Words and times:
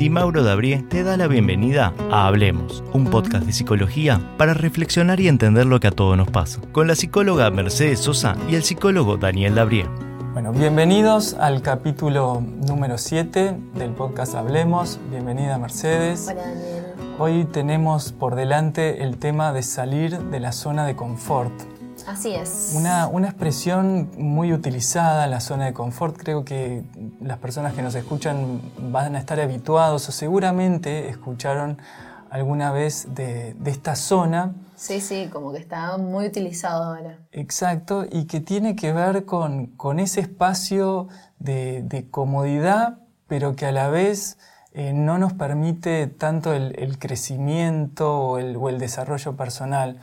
Di 0.00 0.08
Mauro 0.08 0.42
Dabrie 0.42 0.78
te 0.88 1.04
da 1.04 1.18
la 1.18 1.26
bienvenida 1.26 1.92
a 2.10 2.26
Hablemos, 2.26 2.82
un 2.94 3.04
podcast 3.04 3.44
de 3.44 3.52
psicología 3.52 4.18
para 4.38 4.54
reflexionar 4.54 5.20
y 5.20 5.28
entender 5.28 5.66
lo 5.66 5.78
que 5.78 5.88
a 5.88 5.90
todos 5.90 6.16
nos 6.16 6.30
pasa, 6.30 6.58
con 6.72 6.86
la 6.86 6.94
psicóloga 6.94 7.50
Mercedes 7.50 7.98
Sosa 7.98 8.34
y 8.48 8.54
el 8.54 8.62
psicólogo 8.62 9.18
Daniel 9.18 9.56
Dabrie. 9.56 9.84
Bueno, 10.32 10.52
bienvenidos 10.52 11.34
al 11.34 11.60
capítulo 11.60 12.42
número 12.66 12.96
7 12.96 13.58
del 13.74 13.90
podcast 13.90 14.34
Hablemos. 14.36 14.98
Bienvenida 15.10 15.58
Mercedes. 15.58 16.28
Hola 16.30 16.44
Daniel. 16.44 16.84
Hoy 17.18 17.44
tenemos 17.44 18.12
por 18.12 18.36
delante 18.36 19.04
el 19.04 19.18
tema 19.18 19.52
de 19.52 19.62
salir 19.62 20.18
de 20.18 20.40
la 20.40 20.52
zona 20.52 20.86
de 20.86 20.96
confort. 20.96 21.52
Así 22.10 22.34
es. 22.34 22.72
Una, 22.74 23.06
una, 23.06 23.28
expresión 23.28 24.10
muy 24.18 24.52
utilizada, 24.52 25.28
la 25.28 25.40
zona 25.40 25.66
de 25.66 25.72
confort. 25.72 26.16
Creo 26.16 26.44
que 26.44 26.82
las 27.20 27.38
personas 27.38 27.72
que 27.74 27.82
nos 27.82 27.94
escuchan 27.94 28.60
van 28.78 29.14
a 29.14 29.20
estar 29.20 29.38
habituados 29.38 30.08
o 30.08 30.12
seguramente 30.12 31.08
escucharon 31.08 31.78
alguna 32.28 32.72
vez 32.72 33.14
de, 33.14 33.54
de 33.54 33.70
esta 33.70 33.94
zona. 33.94 34.54
Sí, 34.74 35.00
sí, 35.00 35.28
como 35.32 35.52
que 35.52 35.58
está 35.58 35.98
muy 35.98 36.26
utilizado 36.26 36.82
ahora. 36.82 37.18
Exacto, 37.30 38.04
y 38.10 38.24
que 38.24 38.40
tiene 38.40 38.74
que 38.74 38.92
ver 38.92 39.24
con, 39.24 39.66
con 39.66 40.00
ese 40.00 40.20
espacio 40.20 41.06
de, 41.38 41.82
de, 41.84 42.10
comodidad, 42.10 42.98
pero 43.28 43.54
que 43.54 43.66
a 43.66 43.72
la 43.72 43.88
vez 43.88 44.36
eh, 44.72 44.92
no 44.92 45.18
nos 45.18 45.32
permite 45.32 46.08
tanto 46.08 46.54
el, 46.54 46.74
el 46.76 46.98
crecimiento 46.98 48.18
o 48.18 48.38
el, 48.38 48.56
o 48.56 48.68
el 48.68 48.80
desarrollo 48.80 49.36
personal. 49.36 50.00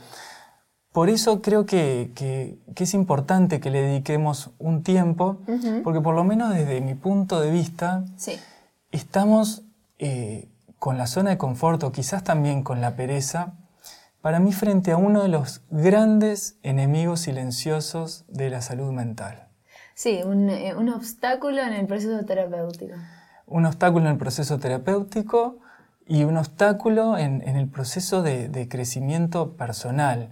Por 0.98 1.10
eso 1.10 1.42
creo 1.42 1.64
que, 1.64 2.10
que, 2.16 2.58
que, 2.74 2.82
es 2.82 2.92
importante 2.92 3.60
que 3.60 3.70
le 3.70 3.82
dediquemos 3.82 4.50
un 4.58 4.82
tiempo, 4.82 5.38
uh 5.46 5.52
-huh. 5.52 5.82
porque 5.84 6.00
por 6.00 6.16
lo 6.16 6.24
menos 6.24 6.52
desde 6.52 6.80
mi 6.80 6.96
punto 6.96 7.40
de 7.40 7.52
vista, 7.52 8.04
sí. 8.16 8.32
estamos 8.90 9.62
eh, 10.00 10.48
con 10.80 10.98
la 10.98 11.06
zona 11.06 11.30
de 11.30 11.38
confort 11.38 11.84
o 11.84 11.92
quizás 11.92 12.24
también 12.24 12.64
con 12.64 12.80
la 12.80 12.96
pereza, 12.96 13.52
para 14.22 14.40
mí 14.40 14.50
frente 14.52 14.90
a 14.90 14.96
uno 14.96 15.22
de 15.22 15.28
los 15.28 15.62
grandes 15.70 16.58
enemigos 16.64 17.20
silenciosos 17.20 18.24
de 18.26 18.50
la 18.50 18.60
salud 18.60 18.90
mental. 18.90 19.46
Sí, 19.94 20.22
un, 20.24 20.50
eh, 20.50 20.74
un 20.74 20.88
obstáculo 20.88 21.62
en 21.62 21.74
el 21.74 21.86
proceso 21.86 22.24
terapéutico. 22.24 22.96
Un 23.46 23.66
obstáculo 23.66 24.06
en 24.06 24.12
el 24.14 24.18
proceso 24.18 24.58
terapéutico 24.58 25.60
y 26.08 26.24
un 26.24 26.36
obstáculo 26.36 27.16
en, 27.16 27.40
en 27.46 27.54
el 27.54 27.68
proceso 27.68 28.24
de, 28.24 28.48
de 28.48 28.66
crecimiento 28.66 29.52
personal. 29.56 30.30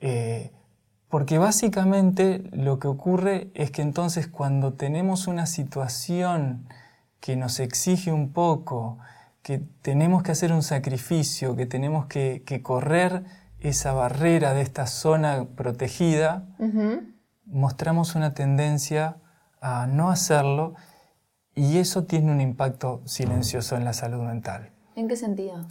Eh, 0.00 0.52
porque 1.08 1.38
básicamente 1.38 2.44
lo 2.52 2.78
que 2.78 2.88
ocurre 2.88 3.50
es 3.54 3.70
que 3.70 3.82
entonces 3.82 4.28
cuando 4.28 4.74
tenemos 4.74 5.26
una 5.26 5.46
situación 5.46 6.68
que 7.20 7.36
nos 7.36 7.60
exige 7.60 8.12
un 8.12 8.32
poco, 8.32 8.98
que 9.42 9.58
tenemos 9.82 10.22
que 10.22 10.32
hacer 10.32 10.52
un 10.52 10.62
sacrificio, 10.62 11.56
que 11.56 11.66
tenemos 11.66 12.06
que, 12.06 12.42
que 12.44 12.62
correr 12.62 13.24
esa 13.60 13.92
barrera 13.92 14.52
de 14.54 14.60
esta 14.60 14.86
zona 14.86 15.46
protegida, 15.56 16.46
uh 16.58 16.64
-huh. 16.64 17.14
mostramos 17.46 18.14
una 18.14 18.34
tendencia 18.34 19.16
a 19.60 19.86
no 19.86 20.10
hacerlo 20.10 20.74
y 21.54 21.78
eso 21.78 22.04
tiene 22.04 22.30
un 22.30 22.40
impacto 22.40 23.02
silencioso 23.04 23.76
en 23.76 23.84
la 23.84 23.92
salud 23.92 24.22
mental. 24.22 24.70
¿En 24.94 25.08
qué 25.08 25.16
sentido? 25.16 25.64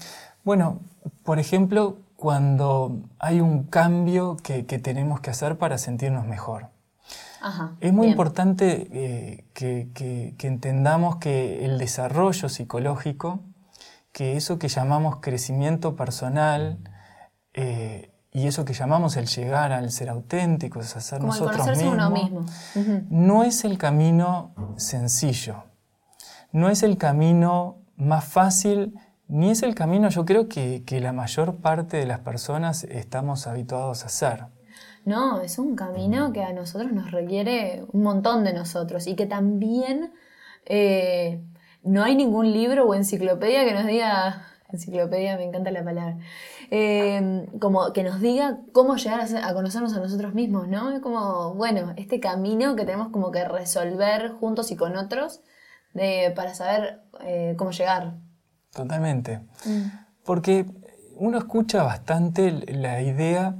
Bueno, 0.44 0.80
por 1.24 1.40
ejemplo, 1.40 1.98
cuando 2.18 3.04
hay 3.20 3.40
un 3.40 3.64
cambio 3.64 4.38
que, 4.38 4.66
que 4.66 4.80
tenemos 4.80 5.22
que 5.22 5.30
hacer 5.30 5.58
para 5.58 5.78
sentirnos 5.78 6.26
mejor. 6.26 6.70
Ajá, 7.40 7.76
es 7.80 7.94
muy 7.94 8.08
bien. 8.08 8.14
importante 8.14 8.88
eh, 8.92 9.46
que, 9.54 9.90
que, 9.94 10.34
que, 10.38 10.48
entendamos 10.48 11.18
que 11.18 11.64
el 11.64 11.78
desarrollo 11.78 12.50
psicológico, 12.50 13.40
que 14.12 14.36
eso 14.36 14.58
que 14.58 14.68
llamamos 14.68 15.18
crecimiento 15.22 15.96
personal 15.96 16.80
eh, 17.54 18.12
y 18.32 18.48
eso 18.48 18.66
que 18.66 18.74
llamamos 18.74 19.16
el 19.16 19.28
llegar 19.28 19.72
al 19.72 19.92
ser 19.92 20.10
auténticos, 20.10 20.96
a 20.96 21.02
ser 21.02 21.20
Como 21.20 21.34
nosotros 21.34 21.68
mismos, 21.68 21.94
uno 21.94 22.10
mismo. 22.10 22.40
Uh 22.40 22.80
-huh. 22.80 23.06
no 23.12 23.44
es 23.44 23.64
el 23.64 23.78
camino 23.78 24.56
sencillo, 24.78 25.64
no 26.52 26.70
es 26.70 26.82
el 26.82 26.98
camino 26.98 27.78
más 27.96 28.26
fácil 28.26 28.96
ni 29.28 29.52
es 29.52 29.64
el 29.64 29.76
camino, 29.76 30.10
yo 30.10 30.26
creo 30.26 30.48
que, 30.48 30.84
que, 30.86 31.00
la 31.02 31.14
mayor 31.14 31.58
parte 31.58 31.98
de 31.98 32.06
las 32.06 32.20
personas 32.20 32.84
estamos 32.86 33.48
habituados 33.48 34.04
a 34.04 34.08
hacer. 34.08 34.46
No, 35.08 35.40
es 35.40 35.58
un 35.58 35.78
camino 35.78 36.34
que 36.34 36.44
a 36.44 36.52
nosotros 36.52 36.92
nos 36.92 37.12
requiere 37.12 37.86
un 37.94 38.04
montón 38.04 38.44
de 38.44 38.52
nosotros 38.52 39.08
y 39.08 39.16
que 39.16 39.26
también 39.26 40.12
eh, 40.66 41.42
no 41.82 42.04
hay 42.04 42.16
ningún 42.16 42.52
libro 42.52 42.86
o 42.86 42.94
enciclopedia 42.94 43.64
que 43.64 43.74
nos 43.74 43.86
diga, 43.86 44.46
enciclopedia 44.70 45.38
me 45.38 45.46
encanta 45.46 45.72
la 45.72 45.84
palabra, 45.84 46.18
eh, 46.72 47.48
como 47.62 47.94
que 47.94 48.04
nos 48.04 48.20
diga 48.20 48.60
cómo 48.74 48.98
llegar 48.98 49.22
a, 49.22 49.54
conocernos 49.54 49.94
a 49.96 50.02
nosotros 50.02 50.34
mismos, 50.34 50.68
¿no? 50.68 50.92
Es 50.92 51.00
como, 51.00 51.54
bueno, 51.56 51.94
este 51.96 52.20
camino 52.20 52.76
que 52.76 52.84
tenemos 52.84 53.08
como 53.08 53.32
que 53.32 53.46
resolver 53.46 54.32
juntos 54.32 54.72
y 54.72 54.76
con 54.76 54.98
otros 54.98 55.42
para 56.36 56.54
saber 56.54 57.02
eh, 57.22 57.56
cómo 57.58 57.72
llegar. 57.72 58.18
Totalmente. 58.78 59.40
Mm. 59.66 59.82
Porque 60.24 60.68
uno 61.16 61.40
escucha 61.40 61.82
bastante 61.82 62.52
la 62.52 63.02
idea 63.02 63.56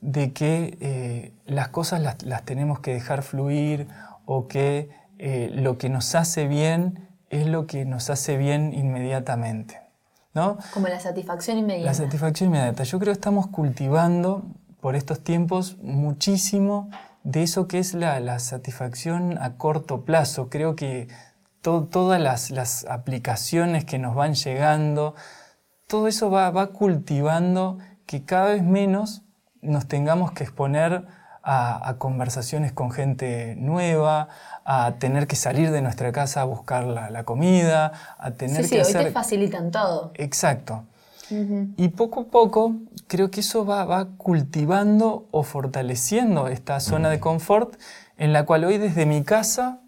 de 0.00 0.32
que 0.32 0.78
eh, 0.80 1.32
las 1.44 1.68
cosas 1.68 2.00
las, 2.00 2.22
las, 2.22 2.42
tenemos 2.44 2.80
que 2.80 2.94
dejar 2.94 3.22
fluir 3.22 3.86
o 4.24 4.48
que 4.48 4.88
eh, 5.18 5.50
lo 5.52 5.76
que 5.76 5.90
nos 5.90 6.14
hace 6.14 6.48
bien 6.48 7.06
es 7.28 7.46
lo 7.46 7.66
que 7.66 7.84
nos 7.84 8.08
hace 8.08 8.38
bien 8.38 8.72
inmediatamente. 8.72 9.78
¿no? 10.32 10.56
Como 10.72 10.88
la 10.88 11.00
satisfacción 11.00 11.58
inmediata. 11.58 11.86
La 11.86 11.94
satisfacción 11.94 12.48
inmediata. 12.48 12.82
Yo 12.84 12.98
creo 12.98 13.12
que 13.12 13.18
estamos 13.18 13.48
cultivando 13.48 14.42
por 14.80 14.96
estos 14.96 15.22
tiempos 15.22 15.76
muchísimo 15.82 16.88
de 17.24 17.42
eso 17.42 17.68
que 17.68 17.78
es 17.78 17.92
la, 17.92 18.18
la 18.20 18.38
satisfacción 18.38 19.36
a 19.38 19.58
corto 19.58 20.06
plazo. 20.06 20.48
Creo 20.48 20.76
que 20.76 21.08
to, 21.62 21.84
todas 21.90 22.20
las, 22.20 22.50
las, 22.50 22.84
aplicaciones 22.84 23.84
que 23.84 23.98
nos 23.98 24.14
van 24.14 24.34
llegando, 24.34 25.14
todo 25.86 26.08
eso 26.08 26.30
va, 26.30 26.50
va, 26.50 26.68
cultivando 26.68 27.78
que 28.06 28.24
cada 28.24 28.48
vez 28.48 28.62
menos 28.62 29.22
nos 29.62 29.86
tengamos 29.86 30.32
que 30.32 30.44
exponer 30.44 31.06
a, 31.42 31.88
a, 31.88 31.98
conversaciones 31.98 32.72
con 32.72 32.90
gente 32.90 33.54
nueva, 33.56 34.28
a 34.64 34.94
tener 34.98 35.26
que 35.26 35.36
salir 35.36 35.70
de 35.70 35.82
nuestra 35.82 36.12
casa 36.12 36.42
a 36.42 36.44
buscar 36.44 36.84
la, 36.84 37.10
la 37.10 37.24
comida, 37.24 37.92
a 38.18 38.32
tener 38.32 38.64
sí, 38.64 38.76
que 38.76 38.84
sí, 38.84 38.90
hacer... 38.90 38.96
hoy 38.98 39.04
te 39.06 39.12
facilitan 39.12 39.70
todo. 39.70 40.12
Exacto. 40.14 40.84
Uh 41.30 41.34
-huh. 41.34 41.74
Y 41.76 41.88
poco 41.88 42.20
a 42.20 42.24
poco 42.24 42.76
creo 43.06 43.30
que 43.30 43.40
eso 43.40 43.64
va, 43.64 43.84
va 43.84 44.06
cultivando 44.16 45.26
o 45.30 45.42
fortaleciendo 45.42 46.48
esta 46.48 46.80
zona 46.80 47.08
de 47.10 47.20
confort 47.20 47.74
en 48.16 48.32
la 48.32 48.44
cual 48.44 48.64
hoy 48.64 48.78
desde 48.78 49.06
mi 49.06 49.22
casa 49.22 49.80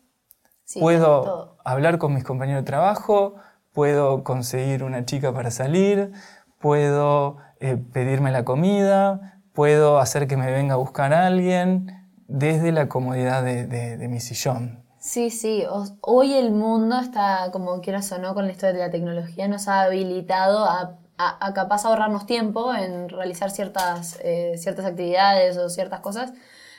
Sí, 0.65 0.81
puedo 0.81 1.23
todo. 1.23 1.57
hablar 1.65 1.99
con 1.99 2.15
mis 2.15 2.25
compañeros 2.25 2.63
de 2.63 2.67
trabajo, 2.67 3.35
puedo 3.73 4.25
conseguir 4.25 4.83
una 4.85 5.05
chica 5.05 5.33
para 5.33 5.51
salir, 5.51 6.13
puedo 6.59 7.37
eh, 7.61 7.77
pedirme 7.77 8.31
la 8.33 8.45
comida, 8.45 9.41
puedo 9.53 9.99
hacer 9.99 10.27
que 10.27 10.37
me 10.37 10.51
venga 10.51 10.75
a 10.75 10.79
buscar 10.79 11.13
a 11.13 11.27
alguien 11.27 11.87
desde 12.27 12.73
la 12.73 12.89
comodidad 12.89 13.43
de, 13.43 13.67
de, 13.67 13.97
de 13.97 14.09
mi 14.09 14.21
sillón. 14.21 14.83
Sí, 14.99 15.29
sí, 15.31 15.65
hoy 16.01 16.33
el 16.35 16.51
mundo 16.51 16.99
está, 16.99 17.51
como 17.53 17.81
quieras 17.83 18.11
o 18.13 18.19
no, 18.19 18.33
con 18.33 18.47
la 18.47 18.53
historia 18.53 18.73
de 18.81 18.87
la 18.87 18.91
tecnología, 18.91 19.49
nos 19.49 19.69
ha 19.69 19.83
habilitado 19.83 20.65
a, 20.65 20.99
a, 21.19 21.47
a 21.47 21.53
capaz 21.53 21.85
ahorrarnos 21.85 22.25
tiempo 22.25 22.75
en 22.75 23.11
realizar 23.11 23.51
ciertas, 23.51 24.19
eh, 24.23 24.55
ciertas 24.57 24.87
actividades 24.87 25.59
o 25.59 25.69
ciertas 25.69 26.01
cosas, 26.01 26.33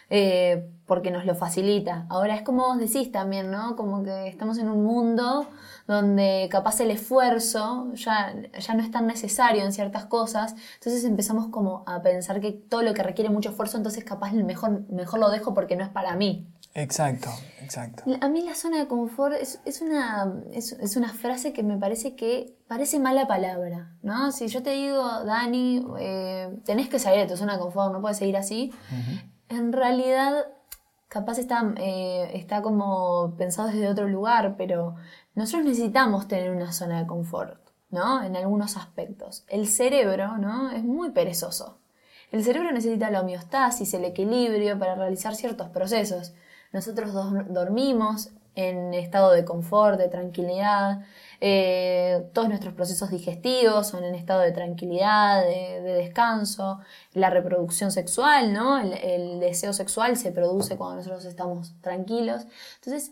eh, 0.09 0.69
porque 0.85 1.11
nos 1.11 1.25
lo 1.25 1.35
facilita. 1.35 2.05
Ahora 2.09 2.35
es 2.35 2.41
como 2.43 2.67
vos 2.67 2.77
decís 2.77 3.11
también, 3.11 3.49
¿no? 3.49 3.75
Como 3.75 4.03
que 4.03 4.27
estamos 4.27 4.57
en 4.57 4.69
un 4.69 4.83
mundo 4.83 5.47
donde 5.87 6.47
capaz 6.51 6.79
el 6.79 6.91
esfuerzo 6.91 7.91
ya, 7.93 8.33
ya 8.59 8.73
no 8.73 8.83
es 8.83 8.91
tan 8.91 9.07
necesario 9.07 9.63
en 9.63 9.71
ciertas 9.71 10.05
cosas, 10.05 10.55
entonces 10.75 11.03
empezamos 11.03 11.49
como 11.49 11.83
a 11.85 12.01
pensar 12.01 12.41
que 12.41 12.51
todo 12.51 12.81
lo 12.81 12.93
que 12.93 13.03
requiere 13.03 13.29
mucho 13.29 13.49
esfuerzo, 13.49 13.77
entonces 13.77 14.03
capaz 14.03 14.33
mejor, 14.33 14.89
mejor 14.89 15.19
lo 15.19 15.29
dejo 15.29 15.53
porque 15.53 15.75
no 15.75 15.83
es 15.83 15.89
para 15.89 16.15
mí. 16.15 16.47
Exacto, 16.73 17.29
exacto. 17.61 18.03
A 18.19 18.27
mí 18.27 18.41
la 18.41 18.53
zona 18.53 18.79
de 18.79 18.87
confort 18.87 19.35
es, 19.39 19.61
es, 19.63 19.81
una, 19.81 20.41
es, 20.51 20.73
es, 20.73 20.97
una 20.97 21.07
frase 21.13 21.53
que 21.53 21.63
me 21.63 21.77
parece 21.77 22.15
que 22.15 22.57
parece 22.67 22.99
mala 22.99 23.27
palabra, 23.27 23.95
¿no? 24.01 24.31
Si 24.33 24.47
yo 24.49 24.61
te 24.61 24.71
digo, 24.71 25.23
Dani, 25.23 25.85
eh, 25.99 26.49
tenés 26.65 26.89
que 26.89 26.99
salir 26.99 27.21
de 27.21 27.27
tu 27.27 27.37
zona 27.37 27.53
de 27.53 27.59
confort, 27.59 27.93
no 27.93 28.01
puedes 28.01 28.17
seguir 28.17 28.35
así, 28.35 28.73
uh 28.91 28.95
-huh 28.95 29.34
en 29.49 29.73
realidad 29.73 30.47
capaz 31.07 31.37
está, 31.37 31.73
eh, 31.77 32.31
está 32.33 32.61
como 32.61 33.35
pensado 33.37 33.69
desde 33.69 33.87
otro 33.87 34.07
lugar, 34.07 34.55
pero 34.57 34.95
nosotros 35.33 35.65
necesitamos 35.65 36.27
tener 36.27 36.51
una 36.51 36.71
zona 36.71 36.99
de 36.99 37.07
confort, 37.07 37.59
¿no? 37.89 38.23
En 38.23 38.35
algunos 38.35 38.77
aspectos. 38.77 39.45
El 39.47 39.67
cerebro, 39.67 40.37
¿no? 40.37 40.71
Es 40.71 40.83
muy 40.83 41.11
perezoso. 41.11 41.79
El 42.31 42.43
cerebro 42.43 42.71
necesita 42.71 43.11
la 43.11 43.21
homeostasis, 43.21 43.93
el 43.93 44.05
equilibrio 44.05 44.77
para 44.77 44.95
realizar 44.95 45.35
ciertos 45.35 45.69
procesos. 45.69 46.33
Nosotros 46.73 47.13
dormimos 47.47 48.31
en 48.55 48.93
estado 48.93 49.31
de 49.31 49.45
confort, 49.45 49.99
de 49.99 50.07
tranquilidad. 50.07 51.01
Eh, 51.41 52.29
todos 52.33 52.47
nuestros 52.47 52.73
procesos 52.73 53.09
digestivos 53.11 53.87
son 53.87 54.03
en 54.03 54.15
estado 54.15 54.41
de 54.41 54.51
tranquilidad, 54.51 55.43
de, 55.43 55.81
descanso. 55.81 56.79
La 57.13 57.29
reproducción 57.29 57.91
sexual, 57.91 58.53
¿no? 58.53 58.79
El, 58.79 59.39
deseo 59.39 59.73
sexual 59.73 60.17
se 60.17 60.31
produce 60.31 60.77
cuando 60.77 60.97
nosotros 60.97 61.25
estamos 61.25 61.73
tranquilos. 61.81 62.45
Entonces, 62.75 63.11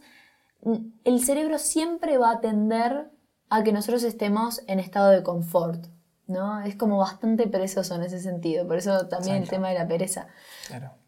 el 1.04 1.24
cerebro 1.24 1.60
siempre 1.60 2.18
va 2.18 2.32
a 2.32 2.42
tender 2.42 3.12
a 3.50 3.64
que 3.64 3.74
nosotros 3.74 4.04
estemos 4.04 4.62
en 4.68 4.80
estado 4.80 5.10
de 5.10 5.24
confort. 5.24 5.86
¿no? 6.26 6.62
Es 6.62 6.76
como 6.76 6.98
bastante 6.98 7.48
perezoso 7.48 7.96
en 7.96 8.04
ese 8.04 8.20
sentido, 8.20 8.66
por 8.66 8.78
eso 8.78 9.08
también 9.08 9.36
el 9.36 9.50
tema 9.50 9.70
de 9.70 9.76
la 9.76 9.88
pereza. 9.88 10.28
Claro 10.68 11.03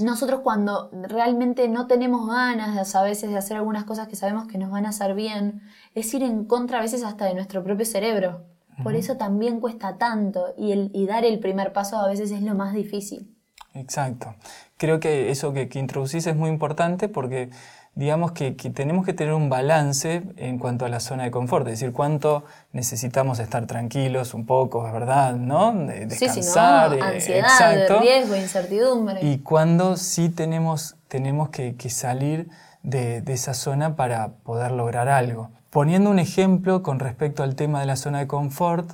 nosotros 0.00 0.40
cuando 0.40 0.90
realmente 0.92 1.68
no 1.68 1.86
tenemos 1.86 2.28
ganas 2.28 2.94
a 2.94 3.02
veces 3.02 3.30
de 3.30 3.36
hacer 3.36 3.56
algunas 3.56 3.84
cosas 3.84 4.08
que 4.08 4.16
sabemos 4.16 4.46
que 4.46 4.58
nos 4.58 4.70
van 4.70 4.86
a 4.86 4.90
hacer 4.90 5.14
bien, 5.14 5.62
es 5.94 6.12
ir 6.14 6.22
en 6.22 6.44
contra 6.44 6.78
a 6.78 6.82
veces 6.82 7.02
hasta 7.02 7.24
de 7.24 7.34
nuestro 7.34 7.62
propio 7.62 7.86
cerebro. 7.86 8.44
Por 8.82 8.94
eso 8.94 9.16
también 9.16 9.60
cuesta 9.60 9.96
tanto 9.96 10.52
y, 10.58 10.72
el, 10.72 10.90
y 10.92 11.06
dar 11.06 11.24
el 11.24 11.38
primer 11.38 11.72
paso 11.72 11.96
a 11.96 12.06
veces 12.08 12.30
es 12.30 12.42
lo 12.42 12.54
más 12.54 12.74
difícil. 12.74 13.34
Exacto. 13.72 14.34
Creo 14.76 15.00
que 15.00 15.30
eso 15.30 15.54
que, 15.54 15.68
que 15.68 15.78
introducís 15.78 16.26
es 16.26 16.36
muy 16.36 16.50
importante 16.50 17.08
porque 17.08 17.50
digamos 17.96 18.32
que, 18.32 18.52
tenemos 18.52 19.06
que 19.06 19.14
tener 19.14 19.32
un 19.32 19.48
balance 19.48 20.22
en 20.36 20.58
cuanto 20.58 20.84
a 20.84 20.90
la 20.90 21.00
zona 21.00 21.24
de 21.24 21.30
confort, 21.30 21.66
es 21.66 21.80
decir, 21.80 21.94
cuánto 21.94 22.44
necesitamos 22.72 23.38
estar 23.38 23.66
tranquilos 23.66 24.34
un 24.34 24.44
poco, 24.44 24.86
es 24.86 24.92
verdad, 24.92 25.34
¿no? 25.34 25.72
descansar. 25.72 26.90
Sí, 26.90 26.96
sí, 26.96 27.00
no, 27.00 27.06
ansiedad, 27.06 28.00
riesgo, 28.00 28.36
incertidumbre. 28.36 29.20
Y 29.22 29.38
cuándo 29.38 29.96
sí 29.96 30.28
tenemos, 30.28 30.96
tenemos 31.08 31.48
que, 31.48 31.74
salir 31.88 32.50
de, 32.82 33.22
esa 33.28 33.54
zona 33.54 33.96
para 33.96 34.28
poder 34.44 34.72
lograr 34.72 35.08
algo. 35.08 35.50
Poniendo 35.70 36.10
un 36.10 36.18
ejemplo 36.18 36.82
con 36.82 36.98
respecto 36.98 37.42
al 37.42 37.54
tema 37.54 37.80
de 37.80 37.86
la 37.86 37.96
zona 37.96 38.18
de 38.18 38.26
confort, 38.26 38.90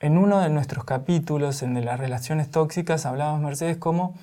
en 0.00 0.18
uno 0.18 0.40
de 0.40 0.48
nuestros 0.48 0.84
capítulos, 0.84 1.62
en 1.62 1.74
de 1.74 1.82
las 1.82 2.00
relaciones 2.00 2.50
tóxicas, 2.50 3.06
hablábamos, 3.06 3.40
Mercedes, 3.40 3.76
cómo 3.76 4.16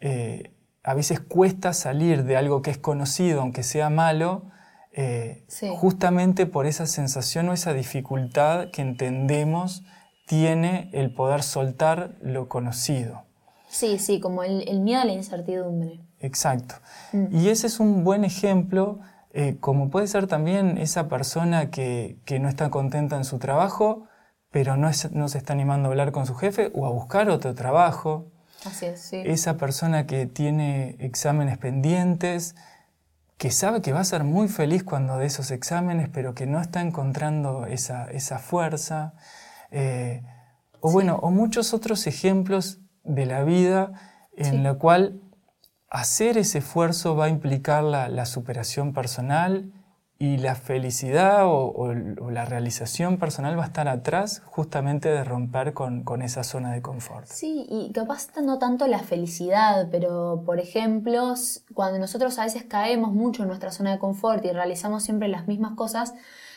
eh, 0.00 0.53
a 0.84 0.94
veces 0.94 1.18
cuesta 1.18 1.72
salir 1.72 2.24
de 2.24 2.36
algo 2.36 2.62
que 2.62 2.70
es 2.70 2.78
conocido, 2.78 3.40
aunque 3.40 3.62
sea 3.62 3.88
malo, 3.88 4.44
eh, 4.92 5.44
justamente 5.76 6.46
por 6.46 6.66
esa 6.66 6.86
sensación 6.86 7.48
o 7.48 7.52
esa 7.52 7.72
dificultad 7.72 8.70
que 8.70 8.82
entendemos 8.82 9.82
tiene 10.26 10.90
el 10.92 11.12
poder 11.12 11.42
soltar 11.42 12.16
lo 12.20 12.48
conocido. 12.48 13.24
Sí, 13.68 13.98
sí, 13.98 14.20
como 14.20 14.44
el, 14.44 14.80
miedo 14.80 15.00
a 15.00 15.04
la 15.04 15.12
incertidumbre. 15.12 16.00
Exacto. 16.20 16.76
Mm. 17.12 17.26
Y 17.34 17.48
ese 17.48 17.66
es 17.66 17.80
un 17.80 18.04
buen 18.04 18.24
ejemplo, 18.24 19.00
eh, 19.32 19.56
como 19.58 19.90
puede 19.90 20.06
ser 20.06 20.26
también 20.26 20.78
esa 20.78 21.08
persona 21.08 21.70
que, 21.70 22.20
no 22.40 22.48
está 22.48 22.70
contenta 22.70 23.16
en 23.16 23.24
su 23.24 23.38
trabajo, 23.38 24.06
pero 24.50 24.76
no, 24.76 24.90
no 25.12 25.28
se 25.28 25.38
está 25.38 25.54
animando 25.54 25.88
a 25.88 25.90
hablar 25.90 26.12
con 26.12 26.26
su 26.26 26.34
jefe 26.36 26.70
o 26.74 26.86
a 26.86 26.90
buscar 26.90 27.30
otro 27.30 27.54
trabajo. 27.54 28.30
Esa 29.24 29.56
persona 29.56 30.06
que 30.06 30.26
tiene 30.26 30.96
exámenes 30.98 31.58
pendientes, 31.58 32.54
que 33.36 33.50
sabe 33.50 33.82
que 33.82 33.92
va 33.92 34.00
a 34.00 34.04
ser 34.04 34.24
muy 34.24 34.48
feliz 34.48 34.84
cuando 34.84 35.18
de 35.18 35.26
esos 35.26 35.50
exámenes, 35.50 36.08
pero 36.08 36.34
que 36.34 36.46
no 36.46 36.60
está 36.60 36.80
encontrando 36.80 37.66
esa, 37.66 38.38
fuerza. 38.38 39.14
Eh, 39.70 40.22
o 40.80 40.90
bueno, 40.90 41.16
o 41.16 41.30
muchos 41.30 41.74
otros 41.74 42.06
ejemplos 42.06 42.80
de 43.02 43.26
la 43.26 43.42
vida 43.44 43.92
en 44.36 44.62
la 44.62 44.74
cual 44.74 45.20
hacer 45.88 46.38
ese 46.38 46.58
esfuerzo 46.58 47.16
va 47.16 47.26
a 47.26 47.28
implicar 47.28 47.84
la 47.84 48.26
superación 48.26 48.92
personal 48.92 49.72
y 50.24 50.38
la 50.38 50.54
felicidad 50.54 51.42
o, 51.44 51.92
la 52.30 52.46
realización 52.46 53.18
personal 53.18 53.58
va 53.58 53.64
a 53.64 53.66
estar 53.66 53.88
atrás 53.88 54.40
justamente 54.46 55.10
de 55.10 55.22
romper 55.22 55.74
con, 55.74 56.22
esa 56.22 56.44
zona 56.44 56.72
de 56.72 56.80
confort. 56.80 57.26
Sí, 57.26 57.66
y 57.68 57.92
capaz 57.92 58.28
no 58.42 58.58
tanto 58.58 58.86
la 58.86 59.00
felicidad, 59.00 59.88
pero 59.90 60.42
por 60.46 60.60
ejemplo, 60.60 61.34
cuando 61.74 61.98
nosotros 61.98 62.38
a 62.38 62.44
veces 62.44 62.64
caemos 62.64 63.12
mucho 63.12 63.42
en 63.42 63.48
nuestra 63.48 63.70
zona 63.70 63.92
de 63.92 63.98
confort 63.98 64.42
y 64.46 64.52
realizamos 64.52 65.02
siempre 65.02 65.28
las 65.28 65.46
mismas 65.46 65.74
cosas, 65.74 66.14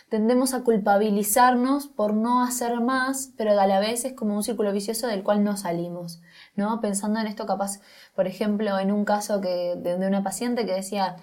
tendemos 0.07 0.53
a 0.53 0.63
culpabilizarnos 0.63 1.87
por 1.87 2.13
no 2.13 2.43
hacer 2.43 2.79
más, 2.79 3.33
pero 3.35 3.59
a 3.59 3.67
la 3.67 3.79
vez 3.81 4.05
es 4.05 4.13
como 4.13 4.35
un 4.35 4.43
círculo 4.43 4.71
vicioso 4.71 5.07
del 5.07 5.23
cual 5.23 5.43
no 5.43 5.57
salimos, 5.57 6.21
¿no? 6.55 6.79
Pensando 6.79 7.19
en 7.19 7.27
esto 7.27 7.45
capaz, 7.45 7.81
por 8.15 8.27
ejemplo, 8.27 8.79
en 8.79 8.93
un 8.93 9.03
caso 9.03 9.41
que, 9.41 9.75
de, 9.75 10.07
una 10.07 10.23
paciente 10.23 10.65
que 10.65 10.73
decía... 10.73 11.17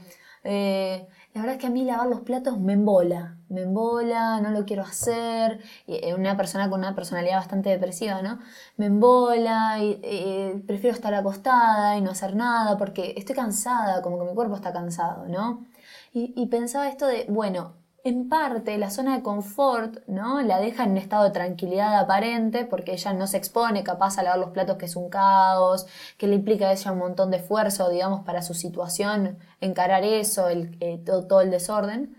Eh, 0.46 1.08
la 1.34 1.40
verdad 1.40 1.56
es 1.56 1.60
que 1.60 1.66
a 1.66 1.70
mí 1.70 1.84
lavar 1.84 2.06
los 2.06 2.20
platos 2.20 2.58
me 2.58 2.74
embola, 2.74 3.36
me 3.48 3.62
embola, 3.62 4.40
no 4.40 4.50
lo 4.50 4.64
quiero 4.64 4.82
hacer. 4.82 5.60
Eh, 5.86 6.14
una 6.14 6.36
persona 6.36 6.70
con 6.70 6.80
una 6.80 6.94
personalidad 6.94 7.36
bastante 7.38 7.70
depresiva, 7.70 8.22
¿no? 8.22 8.38
Me 8.76 8.86
embola 8.86 9.78
y 9.82 10.62
prefiero 10.66 10.94
estar 10.94 11.12
acostada 11.14 11.98
y 11.98 12.00
no 12.02 12.10
hacer 12.12 12.36
nada 12.36 12.78
porque 12.78 13.14
estoy 13.16 13.34
cansada, 13.34 14.00
como 14.02 14.18
que 14.18 14.24
mi 14.30 14.34
cuerpo 14.34 14.54
está 14.56 14.72
cansado, 14.72 15.26
¿no? 15.28 15.66
y 16.12 16.46
pensaba 16.46 16.88
esto 16.88 17.08
de, 17.08 17.26
bueno, 17.28 17.74
en 18.04 18.28
parte 18.28 18.76
la 18.78 18.90
zona 18.90 19.16
de 19.16 19.22
confort, 19.22 20.06
¿no? 20.06 20.42
La 20.42 20.60
deja 20.60 20.84
en 20.84 20.92
un 20.92 20.98
estado 20.98 21.24
de 21.24 21.30
tranquilidad 21.30 21.98
aparente 21.98 22.66
porque 22.66 22.92
ella 22.92 23.14
no 23.14 23.26
se 23.26 23.38
expone 23.38 23.82
capaz 23.82 24.18
a 24.18 24.22
lavar 24.22 24.38
los 24.40 24.50
platos 24.50 24.76
que 24.76 24.84
es 24.86 24.94
un 24.96 25.08
caos, 25.08 25.86
que 26.18 26.26
le 26.26 26.34
implica 26.36 26.68
a 26.68 26.72
ella 26.72 26.92
un 26.92 26.98
montón 26.98 27.30
de 27.30 27.38
esfuerzo, 27.38 27.88
digamos, 27.88 28.20
para 28.24 28.42
su 28.42 28.52
situación, 28.54 29.38
encarar 29.60 30.04
eso, 30.04 30.48
el, 30.48 30.76
eh, 30.80 30.98
todo, 31.04 31.40
el 31.40 31.50
desorden. 31.50 32.16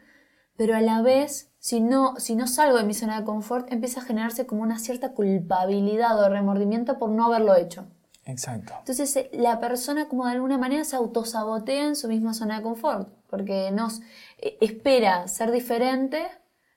Pero 0.57 0.75
a 0.75 0.81
la 0.81 1.01
vez, 1.01 1.51
si 1.59 1.81
no, 1.81 2.15
si 2.19 2.35
no 2.35 2.47
salgo 2.47 2.77
de 2.77 2.83
mi 2.85 2.93
zona 2.95 3.19
de 3.19 3.25
confort, 3.25 3.71
empieza 3.71 4.01
a 4.01 4.03
generarse 4.03 4.47
como 4.47 4.63
una 4.63 4.79
cierta 4.79 5.13
culpabilidad 5.13 6.19
o 6.19 6.29
remordimiento 6.29 6.97
por 6.99 7.11
no 7.11 7.25
haberlo 7.25 7.55
hecho. 7.55 7.87
Exacto. 8.25 8.73
Entonces 8.79 9.15
eh, 9.15 9.29
la 9.33 9.59
persona 9.59 10.07
como 10.07 10.25
de 10.25 10.33
alguna 10.33 10.57
manera 10.57 10.83
se 10.83 10.95
autosabotea 10.95 11.87
en 11.87 11.95
su 11.95 12.07
misma 12.07 12.33
zona 12.33 12.57
de 12.57 12.63
confort, 12.63 13.07
porque 13.29 13.71
nos 13.71 14.01
eh, 14.39 14.57
espera 14.61 15.27
ser 15.27 15.51
diferente, 15.51 16.25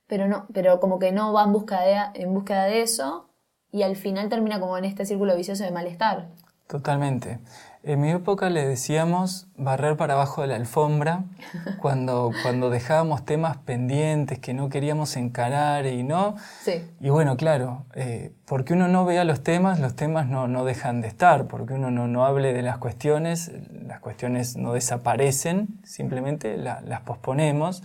pero, 0.07 0.29
no, 0.29 0.47
pero 0.53 0.79
como 0.79 0.99
que 0.99 1.11
no 1.11 1.33
va 1.33 1.45
en 1.45 1.53
de, 1.53 2.23
en 2.23 2.35
búsqueda 2.35 2.65
de 2.65 2.83
eso 2.83 3.31
y 3.71 3.83
al 3.83 3.97
final 3.97 4.29
termina 4.29 4.61
como 4.61 4.77
en 4.79 4.85
este 4.85 5.07
círculo 5.07 5.37
vicioso 5.37 5.65
de 5.65 5.71
malestar. 5.71 6.29
Totalmente. 6.67 7.41
En 7.85 8.01
mi 8.01 8.11
época 8.11 8.51
le 8.51 8.67
decíamos 8.67 9.47
barrer 9.57 9.97
para 9.97 10.15
abajo 10.15 10.43
de 10.43 10.49
la 10.49 10.57
alfombra 10.57 11.25
cuando, 11.81 12.33
cuando 12.43 12.71
dejábamos 12.71 13.25
temas 13.25 13.57
pendientes 13.59 14.41
que 14.41 14.53
no 14.53 14.69
queríamos 14.69 15.17
encarar 15.17 15.87
y 15.87 16.03
no. 16.03 16.35
Sí. 16.61 16.85
Y 17.01 17.11
bueno, 17.11 17.37
claro, 17.37 17.87
eh, 17.95 18.33
porque 18.47 18.73
uno 18.75 18.89
no 18.89 19.05
vea 19.05 19.25
los 19.25 19.43
temas, 19.43 19.79
los 19.79 19.95
temas 19.95 20.27
no, 20.27 20.49
no 20.49 20.65
dejan 20.65 21.01
de 21.01 21.09
estar, 21.09 21.47
porque 21.47 21.75
uno 21.75 21.91
no, 21.91 22.09
no, 22.09 22.27
hable 22.27 22.53
de 22.53 22.63
las 22.63 22.79
cuestiones, 22.79 23.53
las 23.87 24.01
cuestiones 24.01 24.57
no 24.57 24.73
desaparecen, 24.73 25.69
simplemente 25.85 26.57
las 26.57 27.01
posponemos. 27.03 27.85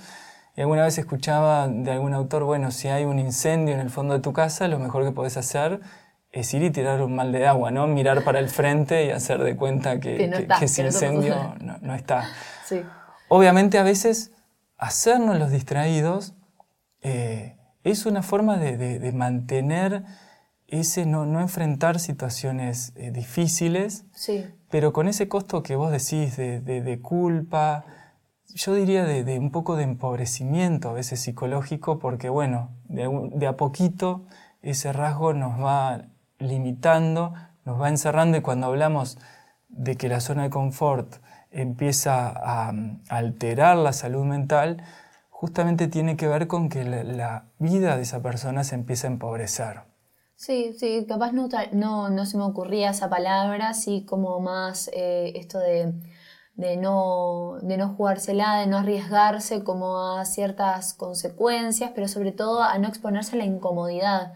Y 0.56 0.62
alguna 0.62 0.84
vez 0.84 0.98
escuchaba 1.00 1.68
de 1.68 1.92
algún 1.92 2.14
autor, 2.14 2.44
bueno, 2.44 2.70
si 2.72 2.88
hay 2.88 3.06
un 3.06 3.18
incendio 3.18 3.74
en 3.74 3.80
el 3.80 3.90
fondo 3.90 4.14
de 4.14 4.20
tu 4.20 4.34
casa, 4.34 4.68
lo 4.68 4.78
mejor 4.78 5.04
que 5.04 5.12
podés 5.12 5.36
hacer 5.36 5.82
es 6.34 6.52
ir 6.56 6.64
y 6.64 6.72
tirar 6.72 7.02
un 7.04 7.16
mal 7.16 7.32
de 7.32 7.46
agua, 7.48 7.70
¿no? 7.70 7.86
Mirar 7.86 8.24
para 8.24 8.40
el 8.40 8.50
frente 8.50 9.06
y 9.06 9.12
hacer 9.12 9.42
de 9.44 9.56
cuenta 9.56 10.00
que, 10.00 10.32
ese 10.62 10.84
incendio 10.84 11.56
no, 11.82 11.94
está. 11.94 12.28
Obviamente 13.30 13.78
a 13.78 13.84
veces 13.84 14.32
hacernos 14.78 15.38
los 15.38 15.52
distraídos 15.52 16.34
eh, 17.02 17.56
es 17.84 18.08
una 18.08 18.24
forma 18.24 18.58
de, 18.58 19.12
mantener 19.14 20.04
ese, 20.68 21.06
no, 21.06 21.40
enfrentar 21.40 22.00
situaciones 22.00 22.94
eh, 22.96 23.12
difíciles, 23.12 24.06
pero 24.72 24.92
con 24.92 25.08
ese 25.08 25.28
costo 25.28 25.62
que 25.62 25.76
vos 25.76 25.92
decís 25.92 26.36
de, 26.36 27.00
culpa, 27.04 27.86
yo 28.48 28.74
diría 28.74 29.06
de, 29.06 29.38
un 29.38 29.52
poco 29.52 29.76
de 29.76 29.84
empobrecimiento 29.84 30.90
a 30.90 30.94
veces 30.94 31.20
psicológico, 31.20 32.00
porque 32.00 32.30
bueno, 32.30 32.72
de, 32.86 33.46
a 33.46 33.56
poquito 33.56 34.26
ese 34.64 34.92
rasgo 34.94 35.34
nos 35.34 35.62
va 35.62 36.08
limitando, 36.44 37.34
nos 37.66 37.82
va 37.82 37.90
encerrando 37.90 38.38
y 38.38 38.42
cuando 38.42 38.68
hablamos 38.68 39.18
de 39.70 39.96
que 39.96 40.10
la 40.10 40.20
zona 40.20 40.44
de 40.44 40.50
confort 40.50 41.16
empieza 41.52 42.30
a, 42.30 42.74
alterar 43.10 43.78
la 43.78 43.94
salud 43.94 44.26
mental, 44.26 44.84
justamente 45.30 45.88
tiene 45.88 46.18
que 46.18 46.28
ver 46.28 46.48
con 46.48 46.70
que 46.70 46.84
la, 46.84 47.46
vida 47.60 47.96
de 47.96 48.04
esa 48.04 48.22
persona 48.22 48.64
se 48.64 48.76
empieza 48.76 49.08
a 49.08 49.12
empobrecer. 49.12 49.82
Sí, 50.36 50.74
sí, 50.78 51.06
capaz 51.08 51.32
no, 51.32 51.48
no, 52.10 52.26
se 52.26 52.38
me 52.38 52.44
ocurría 52.44 52.90
esa 52.90 53.10
palabra, 53.10 53.74
sí 53.74 54.04
como 54.06 54.40
más 54.40 54.90
eh, 54.94 55.32
esto 55.36 55.60
de 55.60 55.94
de 56.56 56.78
no, 56.78 57.58
de 57.62 57.78
no 57.78 57.90
jugársela, 57.90 58.60
de 58.60 58.68
no 58.68 58.78
arriesgarse 58.78 59.64
como 59.64 60.18
a 60.18 60.26
ciertas 60.26 60.94
consecuencias, 60.94 61.92
pero 61.96 62.08
sobre 62.08 62.32
todo 62.32 62.62
a 62.62 62.78
no 62.78 62.88
exponerse 62.88 63.36
a 63.36 63.40
la 63.40 63.46
incomodidad. 63.46 64.34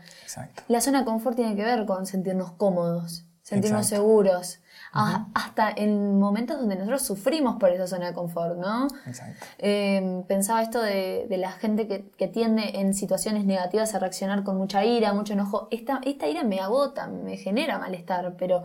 La 0.67 0.81
zona 0.81 0.99
de 0.99 1.05
confort 1.05 1.35
tiene 1.35 1.55
que 1.55 1.63
ver 1.63 1.85
con 1.85 2.05
sentirnos 2.05 2.51
cómodos. 2.53 3.25
sentirnos 3.43 3.87
seguros. 3.87 4.59
Hasta 4.93 5.69
en 5.69 6.17
momentos 6.17 6.57
donde 6.57 6.75
nosotros 6.75 7.03
sufrimos 7.03 7.57
por 7.57 7.69
esa 7.69 7.85
zona 7.85 8.07
de 8.07 8.13
confort, 8.13 8.57
¿no? 8.57 8.87
Exacto. 9.05 9.45
Eh, 9.59 10.23
pensaba 10.27 10.63
esto 10.63 10.81
de, 10.81 11.27
la 11.29 11.51
gente 11.51 11.87
que, 11.87 12.27
tiende 12.27 12.79
en 12.79 12.95
situaciones 12.95 13.45
negativas 13.45 13.93
a 13.93 13.99
reaccionar 13.99 14.43
con 14.43 14.57
mucha 14.57 14.83
ira, 14.85 15.13
mucho 15.13 15.33
enojo. 15.33 15.67
Esta, 15.69 16.01
esta 16.03 16.27
ira 16.27 16.43
me 16.43 16.59
agota, 16.59 17.07
me 17.07 17.37
genera 17.37 17.77
malestar, 17.77 18.35
pero 18.37 18.63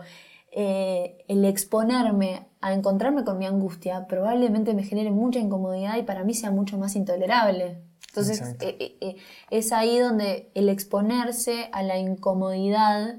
eh, 0.55 1.25
el 1.27 1.45
exponerme 1.45 2.47
a 2.61 2.73
encontrarme 2.73 3.23
con 3.23 3.39
mi 3.39 3.47
angustia 3.47 4.05
probablemente 4.07 4.75
me 4.75 4.83
genere 4.83 5.09
mucha 5.09 5.39
incomodidad 5.39 5.97
y 5.97 6.03
para 6.03 6.23
mí 6.23 6.33
sea 6.33 6.51
mucho 6.51 6.77
más 6.77 6.95
intolerable. 6.95 7.81
Entonces 8.09 8.55
eh, 8.59 9.15
es 9.49 9.73
ahí 9.73 9.97
donde 9.97 10.51
el 10.53 10.69
exponerse 10.69 11.69
a 11.71 11.81
la 11.81 11.97
incomodidad 11.97 13.15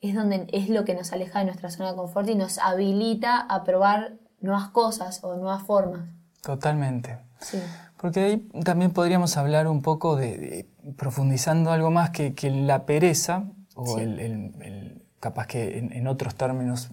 es 0.00 0.16
donde 0.16 0.48
es 0.52 0.68
lo 0.68 0.84
que 0.84 0.94
nos 0.94 1.12
aleja 1.12 1.38
de 1.38 1.44
nuestra 1.44 1.70
zona 1.70 1.92
de 1.92 1.96
confort 1.96 2.28
y 2.28 2.34
nos 2.34 2.58
habilita 2.58 3.38
a 3.38 3.62
probar 3.62 4.18
nuevas 4.40 4.70
cosas 4.70 5.22
o 5.22 5.36
nuevas 5.36 5.62
formas. 5.62 6.08
Totalmente. 6.42 7.18
Sí. 7.38 7.58
Porque 7.96 8.20
ahí 8.20 8.38
también 8.64 8.90
podríamos 8.90 9.36
hablar 9.36 9.68
un 9.68 9.80
poco 9.80 10.16
de, 10.16 10.68
profundizando 10.96 11.70
algo 11.70 11.92
más 11.92 12.10
que, 12.10 12.34
la 12.50 12.84
pereza, 12.84 13.44
o 13.76 14.00
el, 14.00 15.01
capaz 15.22 15.46
que 15.46 15.78
en, 15.78 16.06
otros 16.08 16.34
términos 16.34 16.90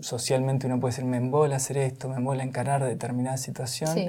socialmente 0.00 0.66
uno 0.66 0.80
puede 0.80 0.92
decir 0.92 1.04
me 1.04 1.18
embola 1.18 1.56
hacer 1.56 1.76
esto, 1.76 2.08
me 2.08 2.16
embola 2.16 2.42
encarar 2.42 2.82
determinada 2.82 3.36
situación, 3.36 3.92
sí. 3.92 4.08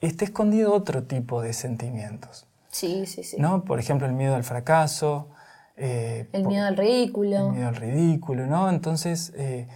está 0.00 0.24
escondido 0.24 0.74
otro 0.74 1.04
tipo 1.04 1.42
de 1.42 1.52
sentimientos. 1.52 2.48
Sí, 2.70 3.06
sí, 3.06 3.22
sí. 3.22 3.36
¿no? 3.38 3.64
Por 3.64 3.78
ejemplo, 3.78 4.08
el 4.08 4.14
miedo 4.14 4.34
al 4.34 4.42
fracaso, 4.42 5.28
eh, 5.76 6.26
el 6.32 6.44
miedo 6.44 6.66
al 6.66 6.76
ridículo. 6.76 7.46
El 7.46 7.52
miedo 7.52 7.68
al 7.68 7.76
ridículo, 7.76 8.48
¿no? 8.48 8.68
Entonces, 8.68 9.32
eh, 9.36 9.68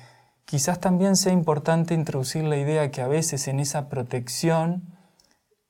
quizás 0.45 0.81
también 0.81 1.15
sea 1.15 1.33
importante 1.33 1.95
introducir 1.95 2.43
la 2.43 2.57
idea 2.57 2.91
que 2.91 3.03
a 3.03 3.07
veces 3.07 3.47
en 3.47 3.61
esa 3.61 3.89
protección 3.89 4.83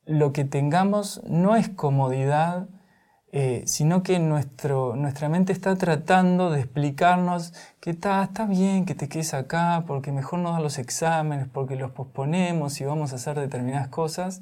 lo 0.06 0.32
que 0.32 0.46
tengamos 0.46 1.20
no 1.26 1.54
es 1.54 1.68
comodidad, 1.68 2.66
eh, 3.38 3.64
sino 3.66 4.02
que 4.02 4.18
nuestro, 4.18 4.96
nuestra 4.96 5.28
mente 5.28 5.52
está 5.52 5.76
tratando 5.76 6.48
de 6.48 6.60
explicarnos 6.60 7.52
que 7.80 7.90
está, 7.90 8.22
está 8.24 8.46
bien 8.46 8.86
que 8.86 8.94
te 8.94 9.10
quedes 9.10 9.34
acá, 9.34 9.84
porque 9.86 10.10
mejor 10.10 10.38
no 10.38 10.52
dar 10.52 10.62
los 10.62 10.78
exámenes, 10.78 11.46
porque 11.46 11.76
los 11.76 11.90
posponemos 11.90 12.80
y 12.80 12.86
vamos 12.86 13.12
a 13.12 13.16
hacer 13.16 13.38
determinadas 13.38 13.88
cosas, 13.88 14.40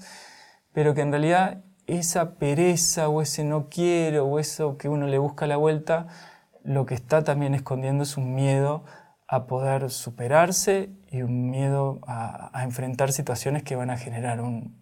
pero 0.72 0.94
que 0.94 1.00
en 1.00 1.10
realidad 1.10 1.64
esa 1.88 2.34
pereza 2.36 3.08
o 3.08 3.20
ese 3.20 3.42
no 3.42 3.68
quiero 3.68 4.26
o 4.26 4.38
eso 4.38 4.78
que 4.78 4.88
uno 4.88 5.08
le 5.08 5.18
busca 5.18 5.48
la 5.48 5.56
vuelta, 5.56 6.06
lo 6.62 6.86
que 6.86 6.94
está 6.94 7.24
también 7.24 7.56
escondiendo 7.56 8.04
es 8.04 8.16
un 8.16 8.32
miedo 8.32 8.84
a 9.26 9.46
poder 9.48 9.90
superarse 9.90 10.90
y 11.10 11.22
un 11.22 11.50
miedo 11.50 11.98
a, 12.06 12.62
enfrentar 12.62 13.10
situaciones 13.10 13.64
que 13.64 13.74
van 13.74 13.90
a 13.90 13.96
generar 13.96 14.40
un, 14.40 14.78